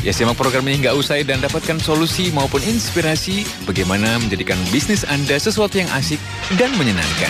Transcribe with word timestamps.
Ya 0.00 0.16
simak 0.16 0.40
program 0.40 0.64
ini 0.64 0.80
nggak 0.80 0.96
usai 0.96 1.28
dan 1.28 1.44
dapatkan 1.44 1.76
solusi 1.76 2.32
maupun 2.32 2.64
inspirasi 2.64 3.44
bagaimana 3.68 4.16
menjadikan 4.16 4.56
bisnis 4.72 5.04
Anda 5.04 5.36
sesuatu 5.36 5.76
yang 5.76 5.92
asik 5.92 6.16
dan 6.56 6.72
menyenangkan. 6.80 7.28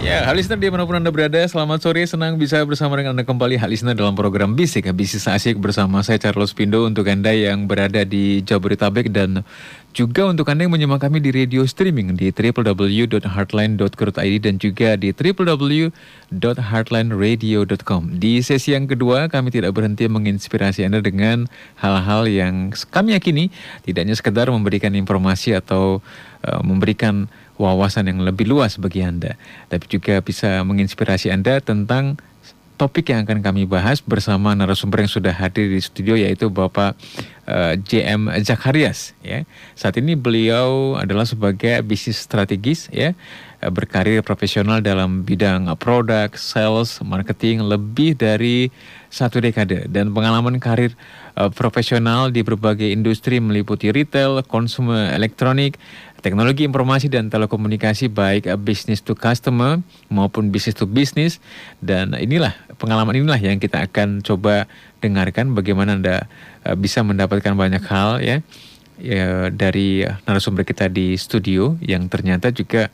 Ya, 0.00 0.24
hal 0.26 0.34
listener 0.34 0.58
di 0.58 0.66
mana 0.66 0.82
pun 0.82 0.98
Anda 0.98 1.14
berada, 1.14 1.38
selamat 1.44 1.78
sore, 1.78 2.02
senang 2.08 2.34
bisa 2.34 2.58
bersama 2.66 2.98
dengan 2.98 3.14
Anda 3.14 3.22
kembali 3.22 3.54
hal 3.54 3.70
dalam 3.94 4.18
program 4.18 4.56
Bisik, 4.56 4.90
Bisnis 4.96 5.30
Asik 5.30 5.60
bersama 5.62 6.02
saya 6.02 6.18
Charles 6.18 6.50
Pindo 6.56 6.82
untuk 6.88 7.06
Anda 7.06 7.30
yang 7.30 7.70
berada 7.70 8.02
di 8.02 8.42
Jabodetabek 8.42 9.12
dan 9.14 9.46
juga 9.92 10.24
untuk 10.24 10.48
Anda 10.48 10.64
yang 10.64 10.72
menyimak 10.72 11.04
kami 11.04 11.20
di 11.20 11.28
radio 11.30 11.68
streaming 11.68 12.16
di 12.16 12.32
www.heartline.co.id 12.32 14.36
dan 14.40 14.56
juga 14.56 14.96
di 14.96 15.12
www.heartlineradio.com. 15.12 18.02
Di 18.16 18.40
sesi 18.40 18.72
yang 18.72 18.88
kedua, 18.88 19.28
kami 19.28 19.52
tidak 19.52 19.76
berhenti 19.76 20.08
menginspirasi 20.08 20.88
Anda 20.88 21.04
dengan 21.04 21.44
hal-hal 21.78 22.26
yang 22.26 22.72
kami 22.88 23.12
yakini 23.14 23.52
tidak 23.84 24.08
hanya 24.08 24.16
sekedar 24.16 24.48
memberikan 24.48 24.96
informasi 24.96 25.52
atau 25.54 26.00
uh, 26.48 26.62
memberikan 26.64 27.28
wawasan 27.60 28.08
yang 28.08 28.24
lebih 28.24 28.48
luas 28.48 28.80
bagi 28.80 29.04
Anda, 29.04 29.36
tapi 29.68 29.84
juga 29.86 30.24
bisa 30.24 30.64
menginspirasi 30.64 31.28
Anda 31.30 31.60
tentang 31.60 32.16
topik 32.76 33.12
yang 33.12 33.22
akan 33.22 33.44
kami 33.44 33.68
bahas 33.68 34.02
bersama 34.02 34.56
narasumber 34.56 35.04
yang 35.04 35.12
sudah 35.12 35.34
hadir 35.34 35.70
di 35.70 35.80
studio 35.80 36.18
yaitu 36.18 36.50
Bapak 36.50 36.98
uh, 37.46 37.74
eh, 37.74 37.74
JM 37.78 38.32
Zakarias 38.42 39.14
ya. 39.22 39.46
Saat 39.78 39.98
ini 39.98 40.18
beliau 40.18 40.98
adalah 40.98 41.28
sebagai 41.28 41.80
bisnis 41.86 42.18
strategis 42.18 42.90
ya 42.90 43.14
eh, 43.62 43.70
berkarir 43.72 44.24
profesional 44.26 44.82
dalam 44.82 45.22
bidang 45.22 45.70
produk, 45.78 46.32
sales, 46.34 46.98
marketing 47.04 47.62
lebih 47.62 48.18
dari 48.18 48.72
satu 49.12 49.44
dekade 49.44 49.92
dan 49.92 50.08
pengalaman 50.16 50.56
karir 50.56 50.96
uh, 51.36 51.52
profesional 51.52 52.32
di 52.32 52.40
berbagai 52.40 52.88
industri 52.88 53.38
meliputi 53.44 53.92
retail, 53.92 54.40
konsumer 54.48 55.12
elektronik, 55.12 55.76
teknologi 56.22 56.62
informasi 56.62 57.10
dan 57.10 57.28
telekomunikasi 57.28 58.08
baik 58.08 58.46
bisnis 58.62 59.02
to 59.02 59.12
customer 59.12 59.82
maupun 60.08 60.54
bisnis 60.54 60.78
to 60.78 60.86
business. 60.86 61.42
Dan 61.82 62.14
inilah 62.14 62.54
pengalaman 62.78 63.18
inilah 63.18 63.42
yang 63.42 63.58
kita 63.58 63.84
akan 63.84 64.22
coba 64.22 64.70
dengarkan 65.02 65.52
bagaimana 65.52 65.98
Anda 65.98 66.16
uh, 66.64 66.78
bisa 66.78 67.02
mendapatkan 67.02 67.58
banyak 67.58 67.82
hal 67.90 68.22
ya, 68.22 68.40
ya 69.02 69.50
dari 69.50 70.06
narasumber 70.24 70.62
kita 70.62 70.86
di 70.86 71.18
studio 71.18 71.74
yang 71.82 72.06
ternyata 72.06 72.54
juga 72.54 72.88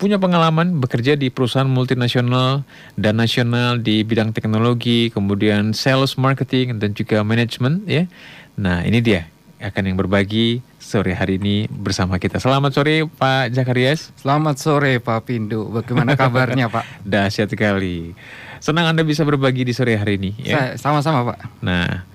punya 0.00 0.16
pengalaman 0.16 0.80
bekerja 0.80 1.20
di 1.20 1.28
perusahaan 1.28 1.68
multinasional 1.68 2.64
dan 2.96 3.20
nasional 3.20 3.76
di 3.76 4.00
bidang 4.00 4.32
teknologi, 4.32 5.12
kemudian 5.12 5.76
sales, 5.76 6.16
marketing 6.16 6.80
dan 6.80 6.96
juga 6.96 7.20
manajemen 7.20 7.84
ya. 7.84 8.08
Nah, 8.56 8.80
ini 8.88 9.04
dia 9.04 9.28
akan 9.60 9.92
yang 9.92 9.98
berbagi 10.00 10.64
sore 10.80 11.12
hari 11.12 11.36
ini 11.36 11.68
bersama 11.68 12.16
kita. 12.16 12.40
Selamat 12.40 12.72
sore 12.72 13.04
Pak 13.04 13.52
Zakarias. 13.52 14.08
Selamat 14.16 14.56
sore 14.56 14.96
Pak 15.04 15.28
Pindu. 15.28 15.68
Bagaimana 15.68 16.16
kabarnya 16.16 16.72
Pak? 16.72 16.84
Dahsyat 17.04 17.52
sekali. 17.52 18.16
Senang 18.64 18.88
Anda 18.88 19.04
bisa 19.04 19.20
berbagi 19.20 19.68
di 19.68 19.76
sore 19.76 20.00
hari 20.00 20.16
ini. 20.16 20.32
Ya? 20.40 20.80
Sama-sama 20.80 21.36
Pak. 21.36 21.60
Nah, 21.60 22.08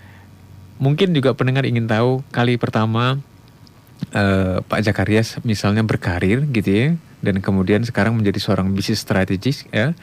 mungkin 0.82 1.14
juga 1.14 1.38
pendengar 1.38 1.70
ingin 1.70 1.86
tahu 1.86 2.26
kali 2.34 2.58
pertama 2.58 3.22
uh, 4.18 4.66
Pak 4.66 4.82
Zakarias 4.82 5.38
misalnya 5.46 5.86
berkarir 5.86 6.50
gitu 6.50 6.70
ya, 6.74 6.88
dan 7.22 7.46
kemudian 7.46 7.86
sekarang 7.86 8.18
menjadi 8.18 8.42
seorang 8.42 8.74
bisnis 8.74 9.06
strategis 9.06 9.70
ya. 9.70 9.94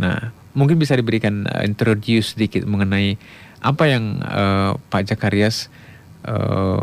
Nah, 0.00 0.32
mungkin 0.56 0.80
bisa 0.80 0.96
diberikan 0.96 1.44
uh, 1.44 1.60
introduce 1.60 2.32
sedikit 2.32 2.64
mengenai 2.64 3.20
apa 3.60 3.84
yang 3.84 4.24
uh, 4.24 4.80
Pak 4.88 5.12
Zakarias 5.12 5.68
uh, 6.26 6.82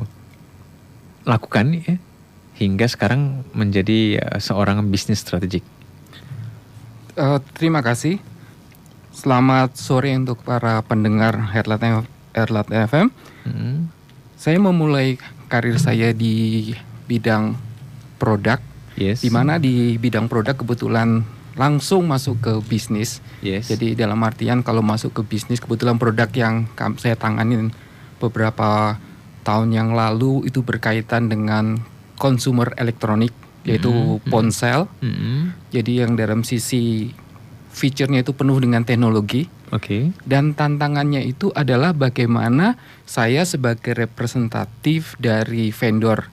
lakukan 1.28 1.78
ya, 1.78 1.96
hingga 2.58 2.88
sekarang 2.88 3.44
menjadi 3.52 4.24
uh, 4.24 4.40
seorang 4.40 4.80
bisnis 4.88 5.22
strategik? 5.22 5.62
Uh, 7.14 7.38
terima 7.54 7.86
kasih. 7.86 8.18
Selamat 9.14 9.78
sore 9.78 10.10
untuk 10.18 10.42
para 10.42 10.82
pendengar 10.82 11.38
Headlight, 11.54 12.10
Headlight 12.34 12.70
FM. 12.90 13.08
Hmm. 13.46 13.94
Saya 14.34 14.58
memulai 14.58 15.22
karir 15.48 15.78
saya 15.78 16.10
di 16.12 16.74
bidang 17.06 17.54
produk. 18.18 18.58
Yes. 18.98 19.22
Di 19.22 19.30
mana 19.30 19.62
di 19.62 20.02
bidang 20.02 20.26
produk 20.26 20.58
kebetulan 20.58 21.22
langsung 21.54 22.10
masuk 22.10 22.42
ke 22.42 22.54
bisnis. 22.66 23.22
Yes. 23.46 23.70
Jadi 23.70 23.94
dalam 23.94 24.18
artian 24.26 24.66
kalau 24.66 24.82
masuk 24.82 25.14
ke 25.14 25.22
bisnis 25.22 25.62
kebetulan 25.62 26.02
produk 26.02 26.30
yang 26.34 26.66
saya 26.98 27.14
tanganin 27.14 27.70
beberapa 28.18 28.98
tahun 29.44 29.76
yang 29.76 29.92
lalu 29.92 30.48
itu 30.48 30.64
berkaitan 30.64 31.28
dengan 31.28 31.78
consumer 32.18 32.72
elektronik 32.80 33.36
yaitu 33.64 33.92
mm 33.92 34.24
-hmm. 34.24 34.32
ponsel. 34.32 34.88
Mm 35.00 35.12
-hmm. 35.12 35.40
Jadi 35.72 35.92
yang 36.04 36.12
dalam 36.16 36.48
sisi 36.48 37.12
fiturnya 37.74 38.22
itu 38.22 38.32
penuh 38.32 38.60
dengan 38.60 38.86
teknologi. 38.88 39.48
Oke. 39.74 39.82
Okay. 39.82 40.04
Dan 40.24 40.54
tantangannya 40.54 41.26
itu 41.26 41.50
adalah 41.52 41.92
bagaimana 41.92 42.78
saya 43.04 43.44
sebagai 43.44 43.98
representatif 43.98 45.18
dari 45.18 45.74
vendor 45.74 46.30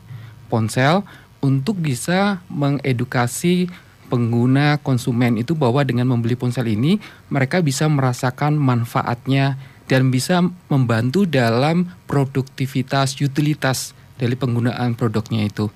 ponsel 0.53 1.07
untuk 1.41 1.81
bisa 1.81 2.45
mengedukasi 2.53 3.73
pengguna 4.11 4.83
konsumen 4.83 5.39
itu 5.39 5.55
bahwa 5.55 5.87
dengan 5.87 6.11
membeli 6.11 6.35
ponsel 6.35 6.67
ini 6.67 6.99
mereka 7.31 7.63
bisa 7.63 7.87
merasakan 7.87 8.59
manfaatnya 8.59 9.57
dan 9.91 10.15
bisa 10.15 10.39
membantu 10.71 11.27
dalam 11.27 11.91
produktivitas 12.07 13.19
utilitas 13.19 13.91
dari 14.15 14.39
penggunaan 14.39 14.95
produknya 14.95 15.51
itu. 15.51 15.67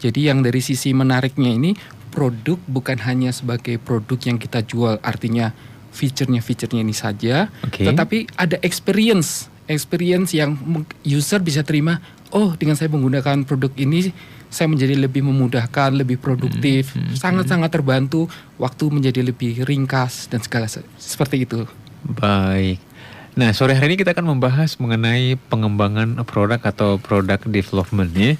Jadi 0.00 0.32
yang 0.32 0.40
dari 0.40 0.64
sisi 0.64 0.96
menariknya 0.96 1.52
ini 1.52 1.76
produk 2.08 2.56
bukan 2.64 2.96
hanya 3.04 3.36
sebagai 3.36 3.76
produk 3.76 4.16
yang 4.24 4.40
kita 4.40 4.64
jual 4.64 4.96
artinya 5.04 5.52
fiturnya 5.92 6.40
fiturnya 6.40 6.80
ini 6.80 6.96
saja, 6.96 7.52
okay. 7.60 7.84
tetapi 7.84 8.32
ada 8.40 8.56
experience 8.64 9.52
experience 9.68 10.32
yang 10.32 10.56
user 11.04 11.38
bisa 11.44 11.60
terima. 11.60 12.00
Oh, 12.30 12.54
dengan 12.54 12.78
saya 12.78 12.88
menggunakan 12.90 13.42
produk 13.42 13.74
ini 13.76 14.14
saya 14.50 14.66
menjadi 14.66 14.98
lebih 14.98 15.22
memudahkan, 15.22 15.94
lebih 15.94 16.18
produktif, 16.18 16.94
hmm, 16.94 17.14
hmm, 17.14 17.16
sangat-sangat 17.18 17.70
hmm, 17.70 17.76
terbantu, 17.78 18.20
waktu 18.58 18.84
menjadi 18.90 19.22
lebih 19.22 19.62
ringkas 19.62 20.26
dan 20.26 20.42
segala 20.42 20.66
seperti 20.98 21.46
itu. 21.46 21.66
Baik. 22.02 22.82
Nah, 23.38 23.54
sore 23.54 23.78
hari 23.78 23.94
ini 23.94 24.02
kita 24.02 24.10
akan 24.10 24.36
membahas 24.36 24.74
mengenai 24.82 25.38
pengembangan 25.46 26.18
produk 26.26 26.58
atau 26.66 26.98
product 26.98 27.46
development 27.46 28.10
ya. 28.18 28.34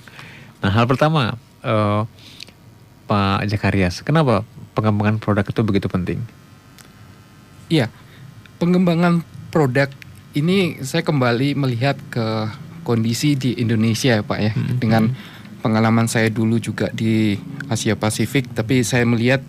Nah, 0.61 0.71
hal 0.75 0.91
pertama, 0.91 1.39
uh, 1.62 2.03
Pak 3.06 3.47
Jakarias, 3.47 4.03
kenapa 4.03 4.43
pengembangan 4.75 5.23
produk 5.23 5.47
itu 5.47 5.62
begitu 5.62 5.87
penting? 5.87 6.19
Iya, 7.71 7.87
pengembangan 8.59 9.23
produk 9.55 9.91
ini 10.34 10.83
saya 10.83 11.06
kembali 11.06 11.55
melihat 11.55 11.95
ke 12.11 12.50
kondisi 12.83 13.39
di 13.39 13.55
Indonesia 13.62 14.19
ya 14.19 14.27
Pak 14.27 14.39
ya, 14.43 14.53
hmm. 14.55 14.79
dengan 14.83 15.15
pengalaman 15.62 16.11
saya 16.11 16.34
dulu 16.34 16.59
juga 16.59 16.91
di 16.91 17.39
Asia 17.71 17.95
Pasifik, 17.95 18.50
tapi 18.59 18.83
saya 18.83 19.06
melihat 19.06 19.43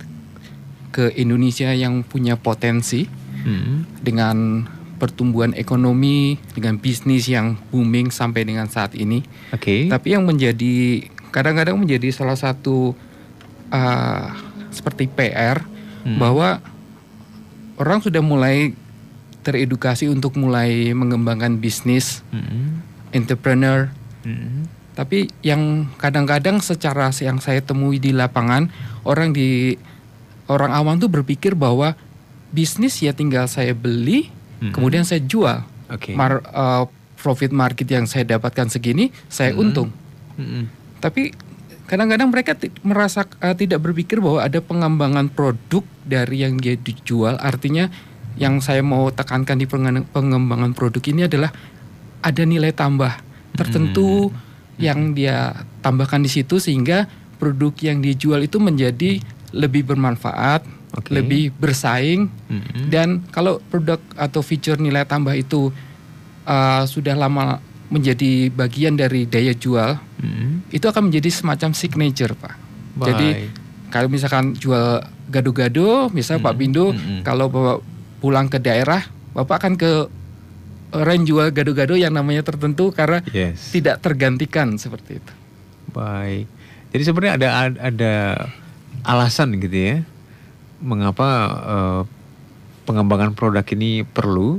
ke 0.94 1.10
Indonesia 1.18 1.74
yang 1.74 2.06
punya 2.06 2.38
potensi 2.38 3.10
hmm. 3.46 4.06
dengan 4.06 4.68
pertumbuhan 5.02 5.58
ekonomi 5.58 6.38
dengan 6.54 6.78
bisnis 6.78 7.26
yang 7.26 7.58
booming 7.74 8.14
sampai 8.14 8.46
dengan 8.46 8.70
saat 8.70 8.94
ini. 8.94 9.26
Oke. 9.50 9.58
Okay. 9.58 9.82
Tapi 9.90 10.14
yang 10.14 10.30
menjadi 10.30 11.10
kadang-kadang 11.34 11.82
menjadi 11.82 12.14
salah 12.14 12.38
satu 12.38 12.94
uh, 13.74 14.30
seperti 14.70 15.10
PR 15.10 15.66
hmm. 16.06 16.22
bahwa 16.22 16.62
orang 17.82 17.98
sudah 18.06 18.22
mulai 18.22 18.78
teredukasi 19.42 20.06
untuk 20.06 20.38
mulai 20.38 20.94
mengembangkan 20.94 21.58
bisnis, 21.58 22.22
hmm. 22.30 22.86
entrepreneur. 23.18 23.90
Hmm. 24.22 24.70
Tapi 24.94 25.34
yang 25.42 25.90
kadang-kadang 25.98 26.62
secara 26.62 27.10
yang 27.26 27.42
saya 27.42 27.58
temui 27.66 27.98
di 27.98 28.14
lapangan 28.14 28.70
orang 29.02 29.34
di 29.34 29.82
orang 30.46 30.70
awam 30.70 31.02
tuh 31.02 31.10
berpikir 31.10 31.58
bahwa 31.58 31.98
bisnis 32.54 33.02
ya 33.02 33.16
tinggal 33.16 33.50
saya 33.50 33.74
beli 33.74 34.30
hmm. 34.62 34.74
kemudian 34.74 35.04
saya 35.04 35.26
jual. 35.26 35.66
Okay. 35.92 36.16
Mar, 36.16 36.40
uh, 36.54 36.88
profit 37.20 37.52
market 37.52 37.86
yang 37.86 38.08
saya 38.08 38.24
dapatkan 38.26 38.72
segini, 38.72 39.12
saya 39.28 39.52
hmm. 39.52 39.62
untung. 39.62 39.90
Hmm. 40.40 40.72
Tapi 41.04 41.36
kadang-kadang 41.90 42.32
mereka 42.32 42.56
merasa 42.86 43.28
uh, 43.44 43.58
tidak 43.58 43.84
berpikir 43.84 44.24
bahwa 44.24 44.40
ada 44.40 44.64
pengembangan 44.64 45.28
produk 45.28 45.84
dari 46.08 46.48
yang 46.48 46.56
dia 46.62 46.80
dijual. 46.80 47.36
Artinya 47.42 47.92
yang 48.40 48.64
saya 48.64 48.80
mau 48.80 49.12
tekankan 49.12 49.60
di 49.60 49.68
pengembangan 49.68 50.72
produk 50.72 51.04
ini 51.12 51.28
adalah 51.28 51.52
ada 52.24 52.44
nilai 52.48 52.72
tambah 52.72 53.12
tertentu 53.58 54.32
hmm. 54.32 54.80
yang 54.80 55.12
dia 55.12 55.68
tambahkan 55.84 56.24
di 56.24 56.32
situ 56.32 56.62
sehingga 56.62 57.10
produk 57.42 57.74
yang 57.84 58.00
dijual 58.00 58.40
itu 58.46 58.62
menjadi 58.62 59.20
lebih 59.52 59.84
bermanfaat 59.84 60.64
okay. 60.96 61.12
lebih 61.22 61.56
bersaing 61.56 62.28
mm-hmm. 62.28 62.86
dan 62.92 63.24
kalau 63.32 63.64
produk 63.72 64.00
atau 64.16 64.44
fitur 64.44 64.78
nilai 64.80 65.08
tambah 65.08 65.36
itu 65.36 65.72
uh, 66.46 66.84
sudah 66.88 67.16
lama 67.16 67.60
menjadi 67.92 68.48
bagian 68.56 68.96
dari 68.96 69.28
daya 69.28 69.52
jual, 69.52 70.00
hmm. 70.00 70.72
itu 70.72 70.88
akan 70.88 71.12
menjadi 71.12 71.28
semacam 71.28 71.76
signature, 71.76 72.32
Pak. 72.40 72.56
Bye. 72.96 73.08
Jadi 73.12 73.30
kalau 73.92 74.08
misalkan 74.08 74.56
jual 74.56 75.04
gado-gado, 75.28 76.08
misal 76.16 76.40
hmm. 76.40 76.46
Pak 76.48 76.56
Bindo, 76.56 76.96
hmm. 76.96 77.28
kalau 77.28 77.52
bapak 77.52 77.84
pulang 78.24 78.48
ke 78.48 78.64
daerah, 78.64 79.04
bapak 79.36 79.56
akan 79.60 79.74
ke 79.76 79.92
orang 80.96 81.28
jual 81.28 81.52
gado-gado 81.52 82.00
yang 82.00 82.16
namanya 82.16 82.48
tertentu 82.48 82.96
karena 82.96 83.20
yes. 83.36 83.76
tidak 83.76 84.00
tergantikan 84.00 84.80
seperti 84.80 85.20
itu. 85.20 85.34
Baik. 85.92 86.48
Jadi 86.96 87.04
sebenarnya 87.04 87.34
ada 87.36 87.50
ada 87.76 88.16
alasan 89.04 89.60
gitu 89.60 89.76
ya, 89.76 89.96
mengapa 90.82 91.30
uh, 91.62 92.02
pengembangan 92.84 93.38
produk 93.38 93.66
ini 93.72 94.04
perlu. 94.04 94.58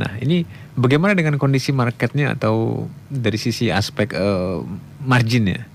Nah 0.00 0.16
ini 0.22 0.46
Bagaimana 0.80 1.12
dengan 1.12 1.36
kondisi 1.36 1.76
marketnya 1.76 2.38
atau 2.38 2.88
dari 3.12 3.36
sisi 3.36 3.68
aspek 3.68 4.16
uh, 4.16 4.64
marginnya? 5.04 5.68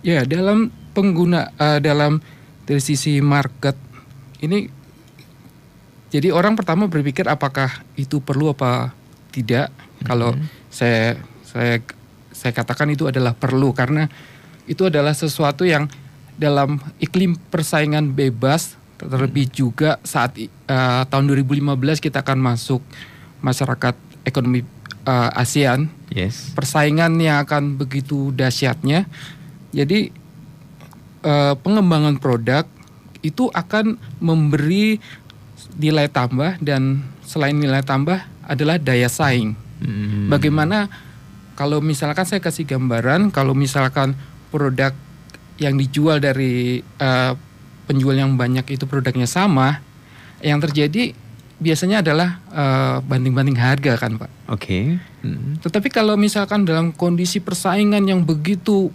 Ya 0.00 0.24
dalam 0.24 0.72
pengguna 0.96 1.52
uh, 1.60 1.82
dalam 1.82 2.24
dari 2.64 2.80
sisi 2.80 3.20
market 3.20 3.76
ini 4.40 4.72
jadi 6.08 6.32
orang 6.32 6.56
pertama 6.56 6.88
berpikir 6.88 7.28
apakah 7.28 7.68
itu 8.00 8.24
perlu 8.24 8.56
apa 8.56 8.96
tidak. 9.36 9.68
Mm-hmm. 9.68 10.06
Kalau 10.08 10.32
saya 10.72 11.20
saya 11.42 11.84
saya 12.32 12.52
katakan 12.56 12.88
itu 12.94 13.10
adalah 13.10 13.36
perlu 13.36 13.76
karena 13.76 14.08
itu 14.64 14.88
adalah 14.88 15.12
sesuatu 15.12 15.68
yang 15.68 15.92
dalam 16.36 16.78
iklim 17.00 17.36
persaingan 17.50 18.12
bebas 18.12 18.76
terlebih 18.96 19.48
mm-hmm. 19.48 19.60
juga 19.60 19.90
saat 20.04 20.36
uh, 20.40 21.04
tahun 21.08 21.24
2015 21.28 22.00
kita 22.00 22.24
akan 22.24 22.38
masuk 22.40 22.80
masyarakat 23.44 23.94
ekonomi 24.24 24.64
uh, 25.04 25.30
ASEAN, 25.36 25.88
yes. 26.10 26.52
persaingan 26.56 27.16
yang 27.20 27.44
akan 27.44 27.76
begitu 27.76 28.32
dahsyatnya. 28.32 29.04
Jadi 29.70 30.10
uh, 31.22 31.54
pengembangan 31.60 32.16
produk 32.16 32.64
itu 33.20 33.52
akan 33.52 34.00
memberi 34.18 34.96
nilai 35.76 36.08
tambah 36.08 36.56
dan 36.64 37.04
selain 37.20 37.56
nilai 37.56 37.84
tambah 37.84 38.16
adalah 38.48 38.80
daya 38.80 39.10
saing. 39.10 39.52
Hmm. 39.82 40.32
Bagaimana 40.32 40.88
kalau 41.58 41.84
misalkan 41.84 42.24
saya 42.24 42.40
kasih 42.40 42.64
gambaran, 42.64 43.28
kalau 43.28 43.52
misalkan 43.52 44.16
produk 44.48 44.96
yang 45.56 45.74
dijual 45.76 46.20
dari 46.20 46.84
uh, 47.00 47.32
penjual 47.88 48.16
yang 48.16 48.36
banyak 48.36 48.66
itu 48.76 48.84
produknya 48.84 49.24
sama, 49.24 49.80
yang 50.44 50.60
terjadi 50.60 51.16
biasanya 51.56 52.04
adalah 52.04 52.36
uh, 52.52 52.96
banding-banding 53.00 53.56
harga 53.56 53.96
kan 53.96 54.20
pak. 54.20 54.30
Oke. 54.52 54.60
Okay. 54.60 54.84
Hmm. 55.24 55.56
Tetapi 55.60 55.88
kalau 55.88 56.14
misalkan 56.20 56.68
dalam 56.68 56.92
kondisi 56.92 57.40
persaingan 57.40 58.04
yang 58.04 58.20
begitu 58.20 58.92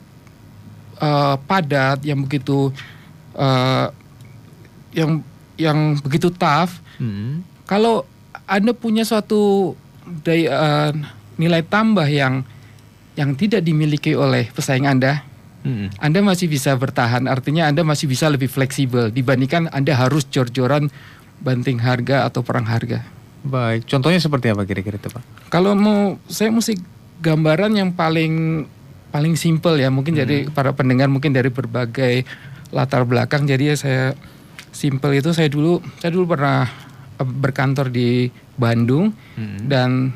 uh, 1.01 1.35
padat, 1.49 2.05
yang 2.05 2.21
begitu 2.21 2.69
uh, 3.33 3.89
yang 4.93 5.25
yang 5.57 5.97
begitu 6.05 6.29
tough, 6.29 6.77
hmm. 7.01 7.41
kalau 7.65 8.05
anda 8.45 8.75
punya 8.77 9.01
suatu 9.01 9.73
daya, 10.21 10.49
uh, 10.53 10.91
nilai 11.41 11.65
tambah 11.65 12.05
yang 12.05 12.45
yang 13.17 13.33
tidak 13.35 13.65
dimiliki 13.65 14.13
oleh 14.13 14.47
pesaing 14.53 14.85
anda, 14.85 15.25
hmm. 15.63 15.97
anda 16.01 16.19
masih 16.21 16.47
bisa 16.51 16.73
bertahan. 16.75 17.25
Artinya 17.25 17.67
anda 17.67 17.81
masih 17.81 18.09
bisa 18.09 18.27
lebih 18.27 18.47
fleksibel 18.47 19.09
dibandingkan 19.09 19.69
anda 19.71 19.93
harus 19.97 20.27
jor-joran 20.29 20.89
banting 21.41 21.81
harga 21.81 22.29
atau 22.29 22.45
perang 22.45 22.65
harga. 22.69 23.01
Baik, 23.41 23.89
contohnya 23.89 24.21
seperti 24.21 24.53
apa 24.53 24.61
kira-kira 24.69 25.01
itu 25.01 25.09
Pak? 25.09 25.49
Kalau 25.49 25.73
mau 25.73 26.21
saya 26.29 26.53
mesti 26.53 26.77
gambaran 27.25 27.73
yang 27.73 27.89
paling 27.97 28.65
paling 29.09 29.33
simpel 29.33 29.81
ya, 29.81 29.89
mungkin 29.89 30.13
hmm. 30.13 30.21
jadi 30.21 30.37
para 30.53 30.71
pendengar 30.77 31.09
mungkin 31.09 31.33
dari 31.33 31.49
berbagai 31.49 32.23
latar 32.69 33.03
belakang. 33.03 33.49
Jadi 33.49 33.73
ya 33.73 33.75
saya 33.75 34.05
simpel 34.69 35.17
itu 35.17 35.33
saya 35.33 35.49
dulu 35.49 35.81
saya 35.97 36.13
dulu 36.13 36.37
pernah 36.37 36.69
eh, 37.17 37.25
berkantor 37.27 37.89
di 37.89 38.29
Bandung 38.55 39.09
hmm. 39.35 39.65
dan 39.65 40.13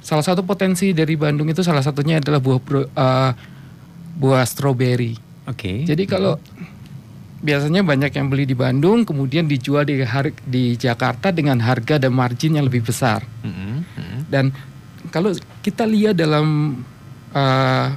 salah 0.00 0.24
satu 0.24 0.44
potensi 0.44 0.92
dari 0.96 1.16
Bandung 1.16 1.48
itu 1.48 1.60
salah 1.60 1.84
satunya 1.84 2.20
adalah 2.20 2.40
buah 2.40 2.60
uh, 2.60 3.32
buah 4.20 4.44
stroberi. 4.44 5.16
Oke. 5.48 5.56
Okay. 5.56 5.78
Jadi 5.88 6.04
kalau 6.04 6.36
biasanya 7.40 7.80
banyak 7.80 8.12
yang 8.12 8.28
beli 8.28 8.44
di 8.44 8.52
Bandung 8.52 9.08
kemudian 9.08 9.48
dijual 9.48 9.88
di 9.88 10.04
di 10.44 10.76
Jakarta 10.76 11.32
dengan 11.32 11.56
harga 11.64 11.96
dan 11.96 12.12
margin 12.12 12.60
yang 12.60 12.68
lebih 12.68 12.84
besar. 12.84 13.24
Mm 13.40 13.52
-hmm. 13.52 14.18
Dan 14.28 14.52
kalau 15.08 15.32
kita 15.64 15.88
lihat 15.88 16.20
dalam 16.20 16.76
uh, 17.32 17.88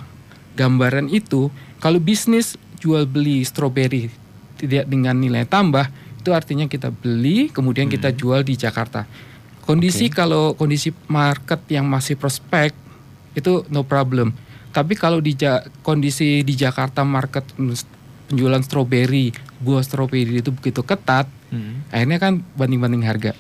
gambaran 0.56 1.12
itu, 1.12 1.52
kalau 1.84 2.00
bisnis 2.00 2.56
jual 2.80 3.04
beli 3.04 3.44
stroberi 3.44 4.08
tidak 4.56 4.88
dengan 4.88 5.20
nilai 5.20 5.44
tambah, 5.44 5.92
itu 6.24 6.32
artinya 6.32 6.64
kita 6.72 6.88
beli 6.88 7.52
kemudian 7.52 7.92
mm 7.92 8.00
-hmm. 8.00 8.08
kita 8.08 8.10
jual 8.16 8.42
di 8.48 8.56
Jakarta. 8.56 9.04
Kondisi 9.64 10.08
okay. 10.08 10.16
kalau 10.24 10.56
kondisi 10.56 10.92
market 11.08 11.64
yang 11.72 11.88
masih 11.88 12.16
prospek 12.16 12.76
itu 13.36 13.64
no 13.68 13.84
problem. 13.84 14.32
Tapi 14.74 14.98
kalau 14.98 15.22
di 15.22 15.38
kondisi 15.86 16.42
di 16.42 16.58
Jakarta 16.58 17.06
market 17.06 17.46
penjualan 18.28 18.64
stroberi, 18.66 19.30
buah 19.62 19.86
stroberi 19.86 20.42
itu 20.42 20.50
begitu 20.50 20.82
ketat, 20.82 21.30
hmm. 21.54 21.94
akhirnya 21.94 22.18
kan 22.18 22.34
banding-banding 22.58 23.06
harga. 23.06 23.38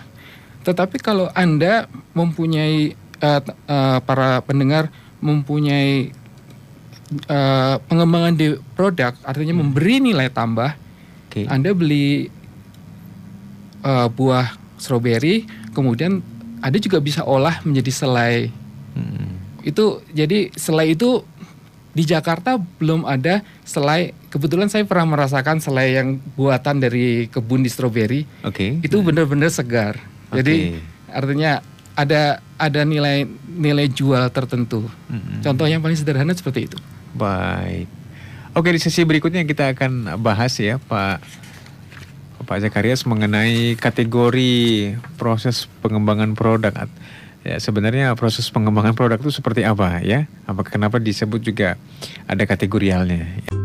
Tetapi 0.62 1.02
kalau 1.02 1.34
Anda 1.34 1.90
mempunyai 2.14 2.94
uh, 3.20 3.42
uh, 3.68 4.00
para 4.06 4.46
pendengar 4.46 4.94
mempunyai 5.20 6.14
uh, 7.28 7.82
pengembangan 7.90 8.38
di 8.38 8.54
produk, 8.78 9.18
artinya 9.26 9.58
hmm. 9.58 9.62
memberi 9.66 9.96
nilai 10.00 10.30
tambah. 10.30 10.78
Okay. 11.34 11.50
Anda 11.50 11.74
beli 11.74 12.30
uh, 13.82 14.08
buah 14.14 14.54
stroberi, 14.78 15.50
kemudian 15.74 16.22
Anda 16.62 16.78
juga 16.78 17.02
bisa 17.02 17.26
olah 17.26 17.66
menjadi 17.66 17.90
selai. 17.90 18.36
Itu 19.64 20.04
jadi 20.12 20.52
selai 20.54 20.94
itu 20.94 21.24
di 21.94 22.04
Jakarta 22.04 22.58
belum 22.58 23.06
ada 23.06 23.46
selai. 23.64 24.12
Kebetulan 24.34 24.68
saya 24.68 24.84
pernah 24.84 25.14
merasakan 25.14 25.62
selai 25.62 25.98
yang 25.98 26.18
buatan 26.34 26.82
dari 26.82 27.30
kebun 27.30 27.62
di 27.62 27.70
stroberi. 27.70 28.26
Oke. 28.44 28.82
Okay. 28.82 28.86
Itu 28.86 29.00
benar-benar 29.06 29.54
segar. 29.54 30.02
Okay. 30.30 30.38
Jadi 30.42 30.56
artinya 31.14 31.62
ada 31.94 32.42
ada 32.58 32.82
nilai 32.82 33.30
nilai 33.46 33.86
jual 33.90 34.26
tertentu. 34.34 34.90
Mm-hmm. 35.10 35.46
Contoh 35.46 35.66
yang 35.70 35.82
paling 35.86 35.98
sederhana 35.98 36.34
seperti 36.34 36.66
itu. 36.66 36.78
Baik. 37.14 37.86
Oke 38.54 38.70
di 38.74 38.82
sesi 38.82 39.02
berikutnya 39.06 39.46
kita 39.46 39.74
akan 39.74 40.18
bahas 40.22 40.58
ya 40.58 40.78
Pak 40.78 41.22
Pak 42.44 42.60
Zakarias 42.60 43.08
mengenai 43.08 43.80
kategori 43.80 44.94
proses 45.16 45.66
pengembangan 45.82 46.36
produk 46.36 46.74
Ya, 47.44 47.60
sebenarnya 47.60 48.16
proses 48.16 48.48
pengembangan 48.48 48.96
produk 48.96 49.20
itu 49.20 49.32
seperti 49.36 49.68
apa 49.68 50.00
ya? 50.00 50.32
Apa 50.48 50.64
kenapa 50.64 50.96
disebut 50.96 51.44
juga 51.44 51.76
ada 52.24 52.44
kategorialnya? 52.48 53.24
Ya. 53.44 53.63